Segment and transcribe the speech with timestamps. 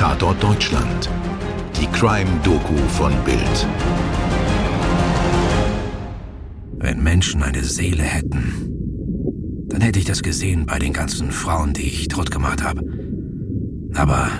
[0.00, 1.10] Tatort Deutschland.
[1.78, 3.68] Die Crime-Doku von Bild.
[6.78, 11.82] Wenn Menschen eine Seele hätten, dann hätte ich das gesehen bei den ganzen Frauen, die
[11.82, 12.80] ich tot gemacht habe.
[13.94, 14.30] Aber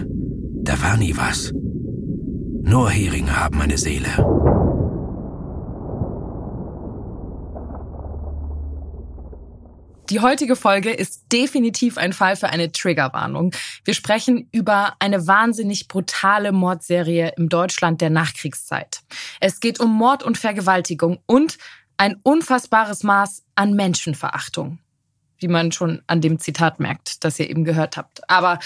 [0.63, 1.53] da war nie was.
[1.53, 4.09] Nur Heringe haben eine Seele.
[10.11, 13.55] Die heutige Folge ist definitiv ein Fall für eine Triggerwarnung.
[13.85, 19.03] Wir sprechen über eine wahnsinnig brutale Mordserie im Deutschland der Nachkriegszeit.
[19.39, 21.59] Es geht um Mord und Vergewaltigung und
[21.97, 24.81] ein unfassbares Maß an Menschenverachtung.
[25.39, 28.29] Wie man schon an dem Zitat merkt, das ihr eben gehört habt.
[28.29, 28.59] Aber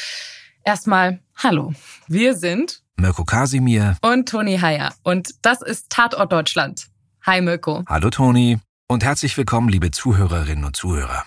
[0.64, 1.74] erstmal, hallo.
[2.08, 4.94] Wir sind Mirko Kasimir und Toni Heyer.
[5.02, 6.86] Und das ist Tatort Deutschland.
[7.26, 7.84] Hi Mirko.
[7.86, 8.60] Hallo Toni.
[8.86, 11.24] Und herzlich willkommen, liebe Zuhörerinnen und Zuhörer.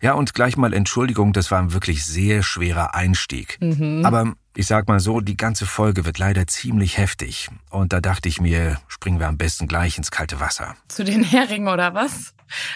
[0.00, 3.58] Ja, und gleich mal Entschuldigung, das war ein wirklich sehr schwerer Einstieg.
[3.60, 4.04] Mhm.
[4.04, 7.48] Aber ich sag mal so, die ganze Folge wird leider ziemlich heftig.
[7.70, 10.76] Und da dachte ich mir, springen wir am besten gleich ins kalte Wasser.
[10.86, 12.32] Zu den Heringen oder was?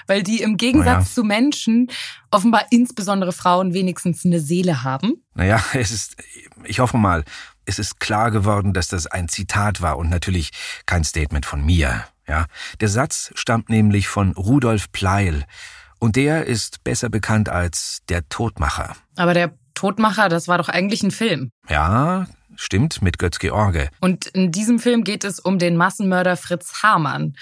[0.08, 1.14] Weil die im Gegensatz naja.
[1.14, 1.88] zu Menschen
[2.32, 5.22] offenbar insbesondere Frauen wenigstens eine Seele haben.
[5.34, 6.16] Naja, es ist,
[6.64, 7.24] ich hoffe mal,
[7.66, 10.50] es ist klar geworden, dass das ein Zitat war und natürlich
[10.86, 12.04] kein Statement von mir.
[12.28, 12.46] Ja,
[12.80, 15.44] der Satz stammt nämlich von Rudolf Pleil
[15.98, 18.94] und der ist besser bekannt als der Todmacher.
[19.16, 21.50] Aber der Todmacher, das war doch eigentlich ein Film.
[21.68, 22.26] Ja,
[22.56, 23.88] stimmt, mit Götz George.
[24.00, 27.36] Und in diesem Film geht es um den Massenmörder Fritz Hamann.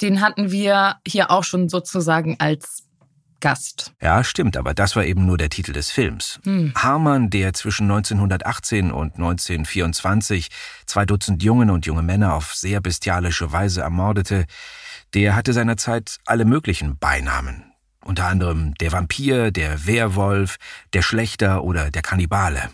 [0.00, 2.84] Den hatten wir hier auch schon sozusagen als
[3.40, 3.92] Gast.
[4.00, 6.40] Ja, stimmt, aber das war eben nur der Titel des Films.
[6.44, 6.72] Hm.
[6.74, 10.48] Hamann, der zwischen 1918 und 1924
[10.86, 14.46] zwei Dutzend Jungen und junge Männer auf sehr bestialische Weise ermordete,
[15.14, 20.56] der hatte seinerzeit alle möglichen Beinamen unter anderem der Vampir, der Werwolf,
[20.92, 22.70] der Schlechter oder der Kannibale.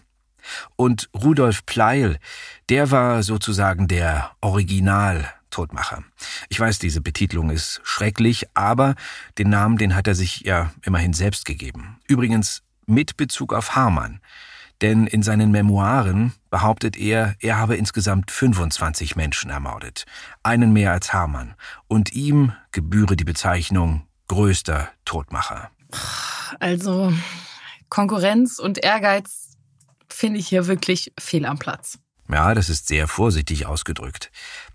[0.76, 2.18] Und Rudolf Pleil,
[2.68, 4.32] der war sozusagen der
[5.50, 6.04] Original-Todmacher.
[6.48, 8.94] Ich weiß, diese Betitelung ist schrecklich, aber
[9.38, 11.98] den Namen, den hat er sich ja immerhin selbst gegeben.
[12.08, 14.20] Übrigens mit Bezug auf Hamann.
[14.80, 20.06] Denn in seinen Memoiren behauptet er, er habe insgesamt 25 Menschen ermordet.
[20.42, 21.54] Einen mehr als Hamann.
[21.86, 25.70] Und ihm gebühre die Bezeichnung größter Todmacher.
[26.60, 27.12] Also
[27.90, 29.50] Konkurrenz und Ehrgeiz
[30.08, 31.98] finde ich hier wirklich fehl am Platz.
[32.32, 34.30] Ja, das ist sehr vorsichtig ausgedrückt.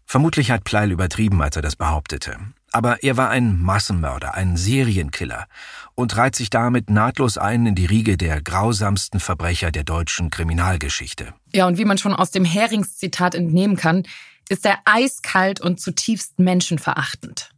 [0.06, 2.38] Vermutlich hat Pleil übertrieben, als er das behauptete.
[2.72, 5.48] Aber er war ein Massenmörder, ein Serienkiller
[5.96, 11.34] und reiht sich damit nahtlos ein in die Riege der grausamsten Verbrecher der deutschen Kriminalgeschichte.
[11.54, 14.04] Ja, und wie man schon aus dem Heringszitat entnehmen kann,
[14.50, 17.50] ist er eiskalt und zutiefst menschenverachtend.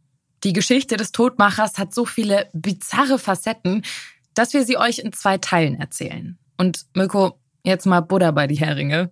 [0.44, 3.84] Die Geschichte des Todmachers hat so viele bizarre Facetten,
[4.34, 6.38] dass wir sie euch in zwei Teilen erzählen.
[6.56, 9.10] Und Mirko, jetzt mal Buddha bei die Heringe.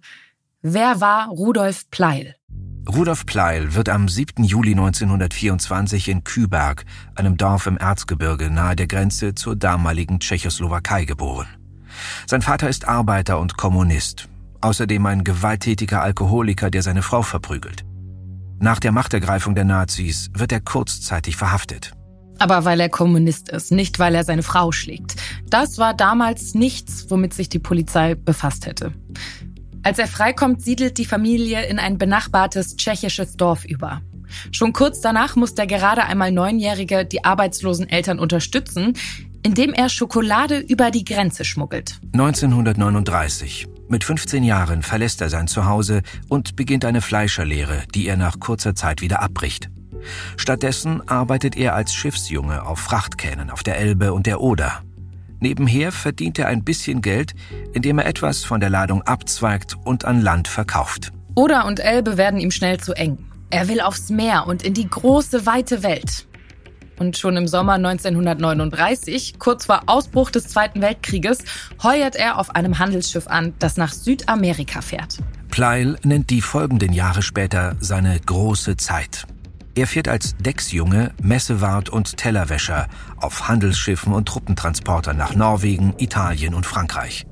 [0.63, 2.37] Wer war Rudolf Pleil?
[2.89, 4.45] Rudolf Pleil wird am 7.
[4.45, 6.85] Juli 1924 in Küberg,
[7.17, 11.49] einem Dorf im Erzgebirge nahe der Grenze zur damaligen Tschechoslowakei geboren.
[12.27, 14.29] Sein Vater ist Arbeiter und Kommunist,
[14.61, 17.85] außerdem ein gewalttätiger Alkoholiker, der seine Frau verprügelt.
[18.61, 21.93] Nach der Machtergreifung der Nazis wird er kurzzeitig verhaftet.
[22.39, 25.17] Aber weil er Kommunist ist, nicht weil er seine Frau schlägt.
[25.49, 28.93] Das war damals nichts, womit sich die Polizei befasst hätte.
[29.87, 34.03] Als er freikommt, siedelt die Familie in ein benachbartes tschechisches Dorf über.
[34.51, 38.95] Schon kurz danach muss der gerade einmal Neunjährige die arbeitslosen Eltern unterstützen,
[39.45, 42.01] indem er Schokolade über die Grenze schmuggelt.
[42.15, 43.69] 1939.
[43.89, 48.75] Mit 15 Jahren verlässt er sein Zuhause und beginnt eine Fleischerlehre, die er nach kurzer
[48.75, 49.71] Zeit wieder abbricht.
[50.37, 54.83] Stattdessen arbeitet er als Schiffsjunge auf Frachtkähnen auf der Elbe und der Oder.
[55.41, 57.35] Nebenher verdient er ein bisschen Geld,
[57.73, 61.13] indem er etwas von der Ladung abzweigt und an Land verkauft.
[61.35, 63.19] Oder und Elbe werden ihm schnell zu eng.
[63.51, 66.27] Er will aufs Meer und in die große, weite Welt.
[66.99, 71.39] Und schon im Sommer 1939, kurz vor Ausbruch des Zweiten Weltkrieges,
[71.83, 75.19] heuert er auf einem Handelsschiff an, das nach Südamerika fährt.
[75.51, 79.27] Pleil nennt die folgenden Jahre später seine große Zeit.
[79.77, 82.89] Er fährt als Decksjunge, Messewart und Tellerwäscher
[83.19, 87.27] auf Handelsschiffen und Truppentransportern nach Norwegen, Italien und Frankreich.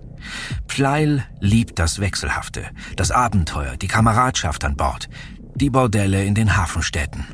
[0.68, 5.08] Pleil liebt das Wechselhafte, das Abenteuer, die Kameradschaft an Bord,
[5.56, 7.24] die Bordelle in den Hafenstädten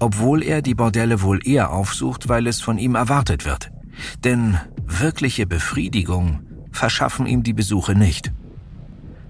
[0.00, 3.70] obwohl er die Bordelle wohl eher aufsucht, weil es von ihm erwartet wird.
[4.24, 6.40] Denn wirkliche Befriedigung
[6.70, 8.32] verschaffen ihm die Besuche nicht.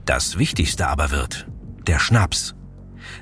[0.05, 1.49] Das Wichtigste aber wird
[1.87, 2.55] der Schnaps.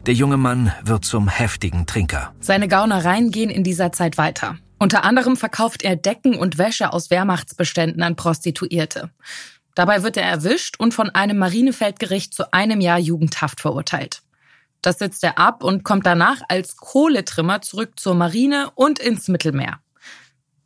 [0.06, 2.34] Der junge Mann wird zum heftigen Trinker.
[2.40, 4.58] Seine Gaunereien gehen in dieser Zeit weiter.
[4.78, 9.10] Unter anderem verkauft er Decken und Wäsche aus Wehrmachtsbeständen an Prostituierte.
[9.74, 14.22] Dabei wird er erwischt und von einem Marinefeldgericht zu einem Jahr Jugendhaft verurteilt.
[14.82, 19.80] Das sitzt er ab und kommt danach als Kohletrimmer zurück zur Marine und ins Mittelmeer.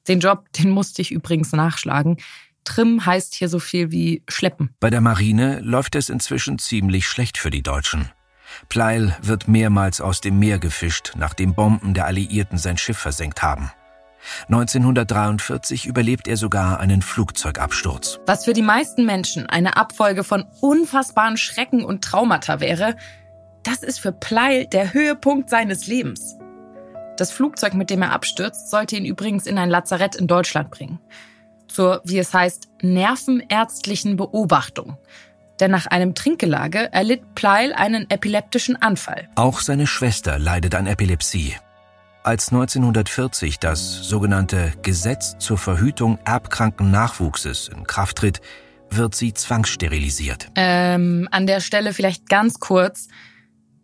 [0.09, 2.19] Den Job, den musste ich übrigens nachschlagen.
[2.65, 4.71] Trim heißt hier so viel wie schleppen.
[4.81, 8.11] Bei der Marine läuft es inzwischen ziemlich schlecht für die Deutschen.
[8.69, 13.73] Pleil wird mehrmals aus dem Meer gefischt, nachdem Bomben der Alliierten sein Schiff versenkt haben.
[14.49, 18.21] 1943 überlebt er sogar einen Flugzeugabsturz.
[18.27, 22.97] Was für die meisten Menschen eine Abfolge von unfassbaren Schrecken und Traumata wäre,
[23.63, 26.37] das ist für Pleil der Höhepunkt seines Lebens.
[27.17, 31.01] Das Flugzeug, mit dem er abstürzt, sollte ihn übrigens in ein Lazarett in Deutschland bringen.
[31.69, 34.97] Zur, wie es heißt, nervenärztlichen Beobachtung.
[35.61, 39.29] Denn nach einem Trinkgelage erlitt Pleil einen epileptischen Anfall.
[39.35, 41.55] Auch seine Schwester leidet an Epilepsie.
[42.23, 48.41] Als 1940 das sogenannte Gesetz zur Verhütung erbkranken Nachwuchses in Kraft tritt,
[48.91, 50.49] wird sie zwangssterilisiert.
[50.57, 53.09] Ähm, an der Stelle vielleicht ganz kurz.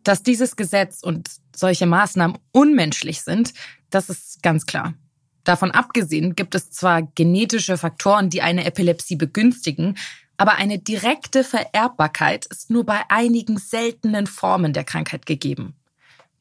[0.02, 3.54] Dass dieses Gesetz und solche Maßnahmen unmenschlich sind,
[3.90, 4.94] das ist ganz klar.
[5.42, 9.96] Davon abgesehen gibt es zwar genetische Faktoren, die eine Epilepsie begünstigen,
[10.36, 15.74] aber eine direkte Vererbbarkeit ist nur bei einigen seltenen Formen der Krankheit gegeben.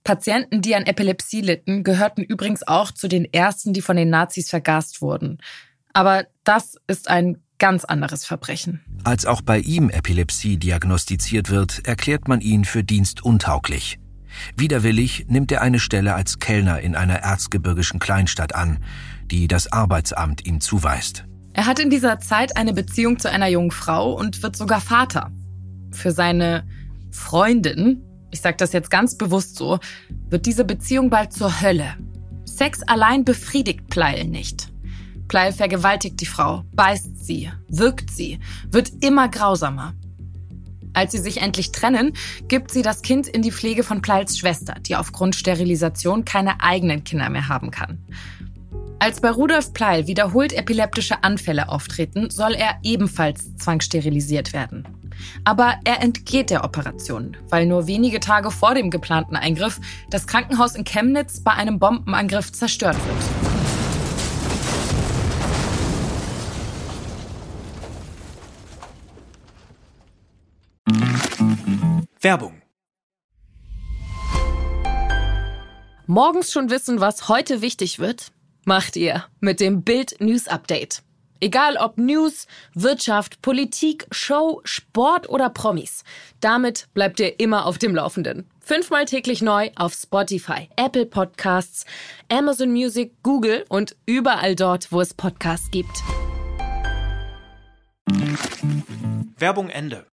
[0.03, 4.49] Patienten, die an Epilepsie litten, gehörten übrigens auch zu den ersten, die von den Nazis
[4.49, 5.39] vergast wurden.
[5.93, 8.81] Aber das ist ein ganz anderes Verbrechen.
[9.03, 13.97] Als auch bei ihm Epilepsie diagnostiziert wird, erklärt man ihn für dienstuntauglich.
[14.55, 18.83] Widerwillig nimmt er eine Stelle als Kellner in einer erzgebirgischen Kleinstadt an,
[19.31, 21.25] die das Arbeitsamt ihm zuweist.
[21.55, 25.31] Er hat in dieser Zeit eine Beziehung zu einer jungen Frau und wird sogar Vater.
[25.91, 26.67] Für seine
[27.11, 29.79] Freundin, ich sage das jetzt ganz bewusst so,
[30.29, 31.95] wird diese Beziehung bald zur Hölle.
[32.43, 34.67] Sex allein befriedigt Pleil nicht.
[35.29, 39.93] Pleil vergewaltigt die Frau, beißt sie, wirkt sie, wird immer grausamer.
[40.91, 42.11] Als sie sich endlich trennen,
[42.49, 47.05] gibt sie das Kind in die Pflege von Pleils Schwester, die aufgrund Sterilisation keine eigenen
[47.05, 48.03] Kinder mehr haben kann.
[48.97, 54.87] Als bei Rudolf Pleil wiederholt epileptische Anfälle auftreten, soll er ebenfalls zwangssterilisiert werden.
[55.43, 60.75] Aber er entgeht der Operation, weil nur wenige Tage vor dem geplanten Eingriff das Krankenhaus
[60.75, 63.17] in Chemnitz bei einem Bombenangriff zerstört wird.
[72.21, 72.61] Werbung.
[76.07, 78.31] Morgens schon wissen, was heute wichtig wird?
[78.67, 81.03] Macht ihr mit dem Bild News Update.
[81.39, 86.03] Egal ob News, Wirtschaft, Politik, Show, Sport oder Promis.
[86.39, 88.49] Damit bleibt ihr immer auf dem Laufenden.
[88.61, 91.85] Fünfmal täglich neu auf Spotify, Apple Podcasts,
[92.27, 96.01] Amazon Music, Google und überall dort, wo es Podcasts gibt.
[99.37, 100.07] Werbung Ende.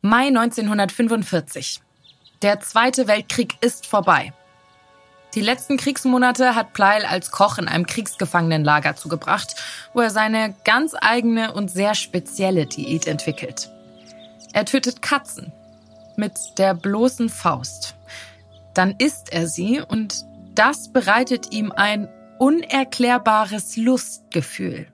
[0.00, 1.82] Mai 1945.
[2.40, 4.32] Der Zweite Weltkrieg ist vorbei.
[5.36, 9.54] Die letzten Kriegsmonate hat Pleil als Koch in einem Kriegsgefangenenlager zugebracht,
[9.92, 13.70] wo er seine ganz eigene und sehr spezielle Diät entwickelt.
[14.54, 15.52] Er tötet Katzen
[16.16, 17.96] mit der bloßen Faust.
[18.72, 20.24] Dann isst er sie und
[20.54, 22.08] das bereitet ihm ein
[22.38, 24.86] unerklärbares Lustgefühl.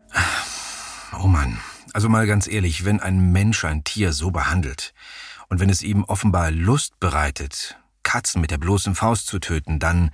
[1.23, 1.61] Oh Mann.
[1.93, 4.93] Also mal ganz ehrlich, wenn ein Mensch ein Tier so behandelt
[5.51, 10.11] und wenn es ihm offenbar Lust bereitet, Katzen mit der bloßen Faust zu töten, dann,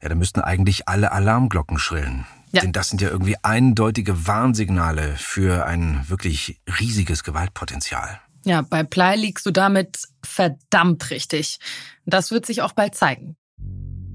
[0.00, 2.26] ja, dann müssten eigentlich alle Alarmglocken schrillen.
[2.52, 2.60] Ja.
[2.60, 8.20] Denn das sind ja irgendwie eindeutige Warnsignale für ein wirklich riesiges Gewaltpotenzial.
[8.44, 11.60] Ja, bei Plei liegst du damit verdammt richtig.
[12.04, 13.36] Das wird sich auch bald zeigen.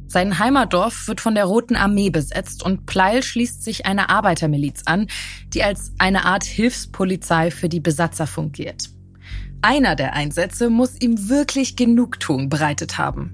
[0.10, 5.08] Sein Heimatdorf wird von der Roten Armee besetzt und Pleil schließt sich einer Arbeitermiliz an,
[5.54, 8.90] die als eine Art Hilfspolizei für die Besatzer fungiert.
[9.62, 13.34] Einer der Einsätze muss ihm wirklich Genugtuung bereitet haben.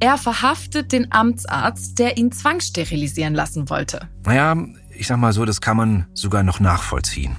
[0.00, 4.08] Er verhaftet den Amtsarzt, der ihn zwangssterilisieren lassen wollte.
[4.24, 4.56] Naja,
[4.96, 7.36] ich sag mal so, das kann man sogar noch nachvollziehen.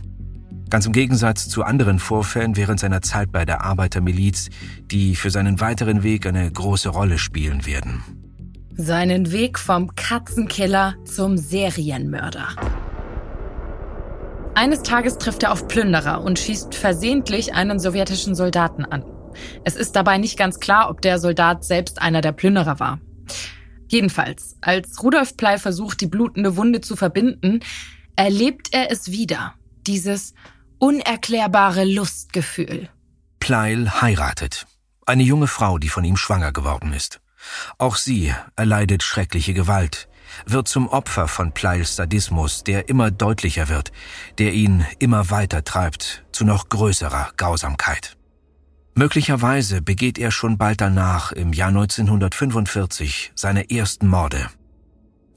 [0.69, 4.50] Ganz im Gegensatz zu anderen Vorfällen während seiner Zeit bei der Arbeitermiliz,
[4.91, 8.03] die für seinen weiteren Weg eine große Rolle spielen werden.
[8.75, 12.50] Seinen Weg vom Katzenkiller zum Serienmörder.
[14.56, 19.04] Eines Tages trifft er auf Plünderer und schießt versehentlich einen sowjetischen Soldaten an.
[19.66, 23.02] Es ist dabei nicht ganz klar, ob der Soldat selbst einer der Plünderer war.
[23.90, 27.60] Jedenfalls, als Rudolf Plei versucht, die blutende Wunde zu verbinden,
[28.16, 29.56] erlebt er es wieder.
[29.86, 30.34] Dieses
[30.80, 32.88] unerklärbare Lustgefühl.
[33.40, 34.68] Pleil heiratet.
[35.06, 37.20] Eine junge Frau, die von ihm schwanger geworden ist.
[37.78, 40.08] Auch sie erleidet schreckliche Gewalt.
[40.46, 43.92] Wird zum Opfer von Pleils Sadismus, der immer deutlicher wird,
[44.38, 48.18] der ihn immer weiter treibt zu noch größerer Grausamkeit.
[48.96, 54.50] Möglicherweise begeht er schon bald danach, im Jahr 1945, seine ersten Morde.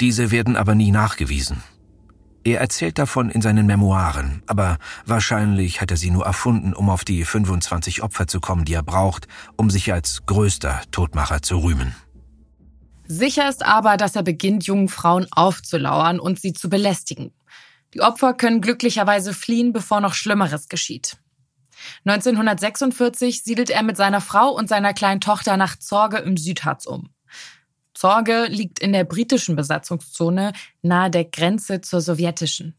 [0.01, 1.63] Diese werden aber nie nachgewiesen.
[2.45, 7.05] Er erzählt davon in seinen Memoiren, aber wahrscheinlich hat er sie nur erfunden, um auf
[7.05, 9.27] die 25 Opfer zu kommen, die er braucht,
[9.57, 11.95] um sich als größter Todmacher zu rühmen.
[13.11, 17.33] Sicher ist aber, dass er beginnt, jungen Frauen aufzulauern und sie zu belästigen.
[17.95, 21.17] Die Opfer können glücklicherweise fliehen, bevor noch Schlimmeres geschieht.
[22.05, 27.09] 1946 siedelt er mit seiner Frau und seiner kleinen Tochter nach Zorge im Südharz um.
[27.95, 32.75] Zorge liegt in der britischen Besatzungszone nahe der Grenze zur sowjetischen.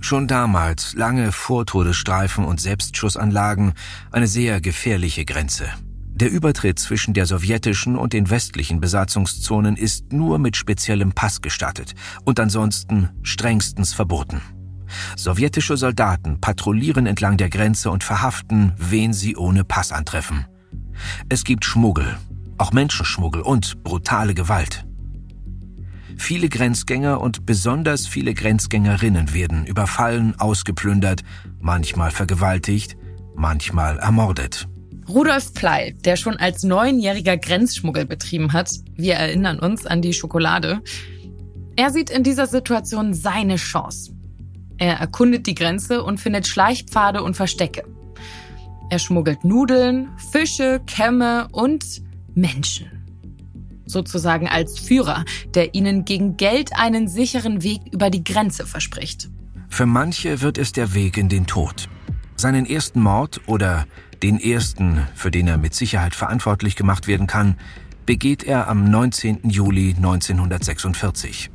[0.00, 3.74] Schon damals lange Vortodesstreifen und Selbstschussanlagen,
[4.10, 5.68] eine sehr gefährliche Grenze.
[6.16, 11.94] Der Übertritt zwischen der sowjetischen und den westlichen Besatzungszonen ist nur mit speziellem Pass gestattet
[12.24, 14.40] und ansonsten strengstens verboten.
[15.14, 20.46] Sowjetische Soldaten patrouillieren entlang der Grenze und verhaften, wen sie ohne Pass antreffen.
[21.28, 22.16] Es gibt Schmuggel,
[22.56, 24.86] auch Menschenschmuggel und brutale Gewalt.
[26.16, 31.24] Viele Grenzgänger und besonders viele Grenzgängerinnen werden überfallen, ausgeplündert,
[31.60, 32.96] manchmal vergewaltigt,
[33.34, 34.66] manchmal ermordet.
[35.08, 40.82] Rudolf Pleil, der schon als neunjähriger Grenzschmuggel betrieben hat, wir erinnern uns an die Schokolade,
[41.76, 44.12] er sieht in dieser Situation seine Chance.
[44.78, 47.84] Er erkundet die Grenze und findet Schleichpfade und Verstecke.
[48.90, 51.84] Er schmuggelt Nudeln, Fische, Kämme und
[52.34, 52.90] Menschen.
[53.86, 59.28] Sozusagen als Führer, der ihnen gegen Geld einen sicheren Weg über die Grenze verspricht.
[59.68, 61.88] Für manche wird es der Weg in den Tod.
[62.36, 63.86] Seinen ersten Mord oder
[64.22, 67.56] den ersten, für den er mit Sicherheit verantwortlich gemacht werden kann,
[68.06, 69.48] begeht er am 19.
[69.50, 71.50] Juli 1946.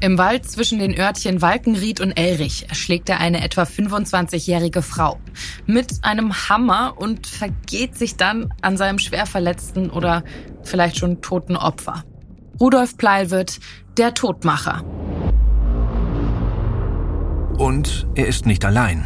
[0.00, 5.18] Im Wald zwischen den Örtchen Walkenried und Elrich erschlägt er eine etwa 25-jährige Frau
[5.66, 10.22] mit einem Hammer und vergeht sich dann an seinem schwer verletzten oder
[10.62, 12.04] vielleicht schon toten Opfer.
[12.60, 13.58] Rudolf Pleil wird
[13.96, 14.84] der Todmacher.
[17.56, 19.04] Und er ist nicht allein.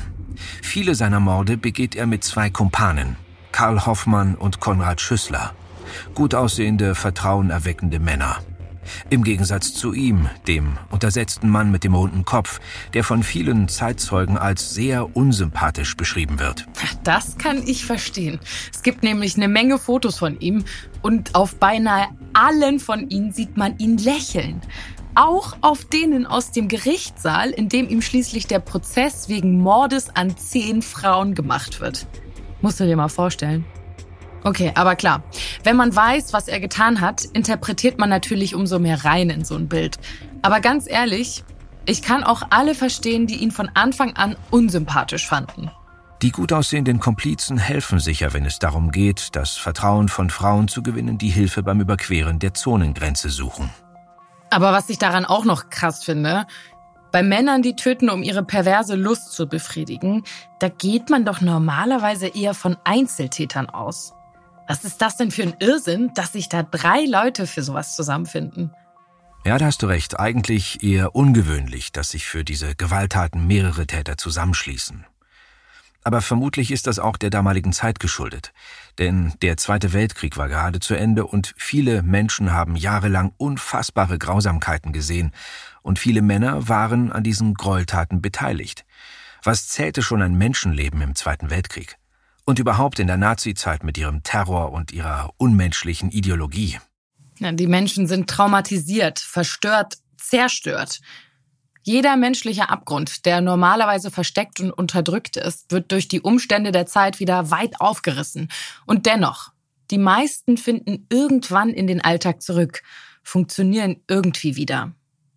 [0.62, 3.16] Viele seiner Morde begeht er mit zwei Kumpanen,
[3.52, 5.54] Karl Hoffmann und Konrad Schüssler.
[6.14, 8.38] Gut aussehende, vertrauenerweckende Männer.
[9.10, 12.60] Im Gegensatz zu ihm, dem untersetzten Mann mit dem runden Kopf,
[12.94, 16.66] der von vielen Zeitzeugen als sehr unsympathisch beschrieben wird.
[17.04, 18.40] Das kann ich verstehen.
[18.72, 20.64] Es gibt nämlich eine Menge Fotos von ihm
[21.02, 24.60] und auf beinahe allen von ihnen sieht man ihn lächeln.
[25.14, 30.36] Auch auf denen aus dem Gerichtssaal, in dem ihm schließlich der Prozess wegen Mordes an
[30.36, 32.06] zehn Frauen gemacht wird.
[32.62, 33.64] Musst du dir mal vorstellen.
[34.44, 35.22] Okay, aber klar,
[35.64, 39.54] wenn man weiß, was er getan hat, interpretiert man natürlich umso mehr rein in so
[39.54, 39.98] ein Bild.
[40.40, 41.44] Aber ganz ehrlich,
[41.84, 45.70] ich kann auch alle verstehen, die ihn von Anfang an unsympathisch fanden.
[46.22, 50.82] Die gut aussehenden Komplizen helfen sicher, wenn es darum geht, das Vertrauen von Frauen zu
[50.82, 53.70] gewinnen, die Hilfe beim Überqueren der Zonengrenze suchen.
[54.52, 56.46] Aber was ich daran auch noch krass finde,
[57.10, 60.24] bei Männern, die töten, um ihre perverse Lust zu befriedigen,
[60.60, 64.12] da geht man doch normalerweise eher von Einzeltätern aus.
[64.68, 68.74] Was ist das denn für ein Irrsinn, dass sich da drei Leute für sowas zusammenfinden?
[69.44, 70.20] Ja, da hast du recht.
[70.20, 75.04] Eigentlich eher ungewöhnlich, dass sich für diese Gewalttaten mehrere Täter zusammenschließen.
[76.04, 78.52] Aber vermutlich ist das auch der damaligen Zeit geschuldet.
[78.98, 84.92] Denn der Zweite Weltkrieg war gerade zu Ende und viele Menschen haben jahrelang unfassbare Grausamkeiten
[84.92, 85.32] gesehen
[85.82, 88.84] und viele Männer waren an diesen Gräueltaten beteiligt.
[89.44, 91.98] Was zählte schon ein Menschenleben im Zweiten Weltkrieg?
[92.44, 96.78] und überhaupt in der Nazizeit mit ihrem Terror und ihrer unmenschlichen Ideologie.
[97.40, 101.00] Die Menschen sind traumatisiert, verstört, zerstört.
[101.82, 107.18] Jeder menschliche Abgrund, der normalerweise versteckt und unterdrückt ist, wird durch die Umstände der Zeit
[107.20, 108.48] wieder weit aufgerissen.
[108.86, 109.52] Und dennoch,
[109.90, 112.82] die meisten finden irgendwann in den Alltag zurück,
[113.22, 114.92] funktionieren irgendwie wieder.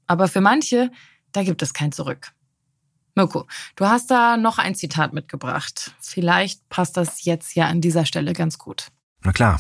[0.08, 0.92] Aber für manche,
[1.32, 2.32] da gibt es kein Zurück.
[3.16, 5.96] Mirko, du hast da noch ein Zitat mitgebracht.
[6.00, 8.88] Vielleicht passt das jetzt ja an dieser Stelle ganz gut.
[9.24, 9.60] Na klar.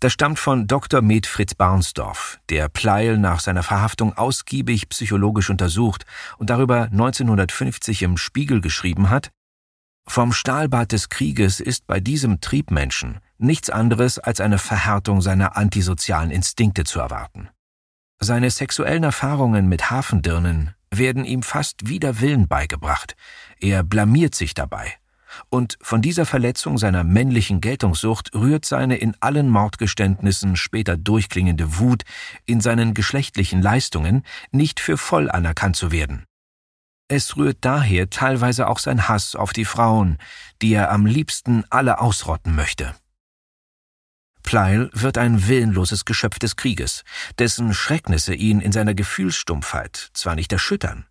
[0.00, 1.02] Das stammt von Dr.
[1.02, 6.06] Med Fritz Barnsdorf, der Pleil nach seiner Verhaftung ausgiebig psychologisch untersucht
[6.38, 9.30] und darüber 1950 im Spiegel geschrieben hat,
[10.06, 16.32] vom Stahlbad des Krieges ist bei diesem Triebmenschen nichts anderes als eine Verhärtung seiner antisozialen
[16.32, 17.48] Instinkte zu erwarten.
[18.18, 23.14] Seine sexuellen Erfahrungen mit Hafendirnen werden ihm fast wider Willen beigebracht.
[23.60, 24.94] Er blamiert sich dabei.
[25.48, 32.02] Und von dieser Verletzung seiner männlichen Geltungssucht rührt seine in allen Mordgeständnissen später durchklingende Wut,
[32.46, 36.24] in seinen geschlechtlichen Leistungen nicht für voll anerkannt zu werden.
[37.08, 40.18] Es rührt daher teilweise auch sein Hass auf die Frauen,
[40.62, 42.94] die er am liebsten alle ausrotten möchte.
[44.42, 47.04] Plyle wird ein willenloses Geschöpf des Krieges,
[47.38, 51.06] dessen Schrecknisse ihn in seiner Gefühlsstumpfheit zwar nicht erschüttern,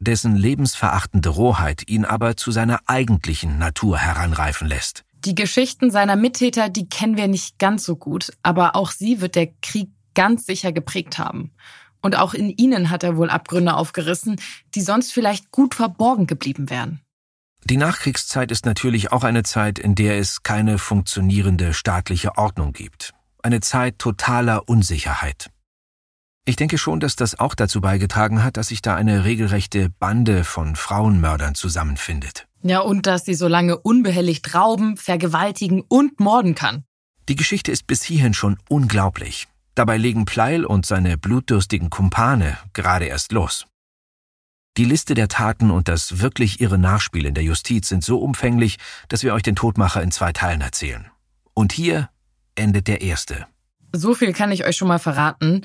[0.00, 5.04] dessen lebensverachtende Rohheit ihn aber zu seiner eigentlichen Natur heranreifen lässt.
[5.24, 9.36] Die Geschichten seiner Mittäter, die kennen wir nicht ganz so gut, aber auch sie wird
[9.36, 11.52] der Krieg ganz sicher geprägt haben.
[12.02, 14.40] Und auch in ihnen hat er wohl Abgründe aufgerissen,
[14.74, 17.00] die sonst vielleicht gut verborgen geblieben wären.
[17.64, 23.12] Die Nachkriegszeit ist natürlich auch eine Zeit, in der es keine funktionierende staatliche Ordnung gibt.
[23.42, 25.50] Eine Zeit totaler Unsicherheit.
[26.46, 30.44] Ich denke schon, dass das auch dazu beigetragen hat, dass sich da eine regelrechte Bande
[30.44, 32.46] von Frauenmördern zusammenfindet.
[32.62, 36.84] Ja, und dass sie so lange unbehelligt rauben, vergewaltigen und morden kann.
[37.28, 39.48] Die Geschichte ist bis hierhin schon unglaublich.
[39.74, 43.66] Dabei legen Pleil und seine blutdürstigen Kumpane gerade erst los.
[44.76, 48.78] Die Liste der Taten und das wirklich irre Nachspiel in der Justiz sind so umfänglich,
[49.08, 51.06] dass wir euch den Todmacher in zwei Teilen erzählen.
[51.54, 52.08] Und hier
[52.54, 53.46] endet der erste.
[53.92, 55.62] So viel kann ich euch schon mal verraten.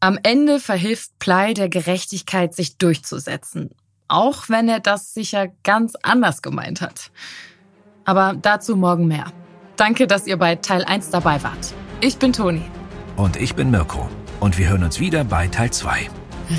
[0.00, 3.70] Am Ende verhilft Plei der Gerechtigkeit, sich durchzusetzen.
[4.08, 7.10] Auch wenn er das sicher ganz anders gemeint hat.
[8.04, 9.32] Aber dazu morgen mehr.
[9.76, 11.74] Danke, dass ihr bei Teil 1 dabei wart.
[12.00, 12.62] Ich bin Toni.
[13.16, 14.08] Und ich bin Mirko.
[14.38, 16.08] Und wir hören uns wieder bei Teil 2.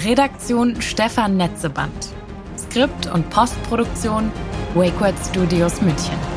[0.04, 2.14] Redaktion Stefan Netzeband.
[2.58, 4.32] Skript und Postproduktion
[4.74, 6.37] Wakeword Studios München.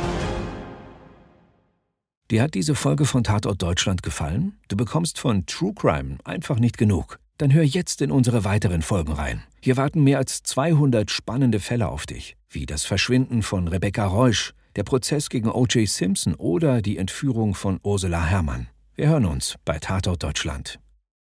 [2.31, 4.53] Dir hat diese Folge von Tatort Deutschland gefallen?
[4.69, 7.19] Du bekommst von True Crime einfach nicht genug.
[7.39, 9.43] Dann hör jetzt in unsere weiteren Folgen rein.
[9.61, 14.53] Hier warten mehr als 200 spannende Fälle auf dich, wie das Verschwinden von Rebecca Reusch,
[14.77, 15.89] der Prozess gegen O.J.
[15.89, 18.69] Simpson oder die Entführung von Ursula Herrmann.
[18.95, 20.79] Wir hören uns bei Tatort Deutschland.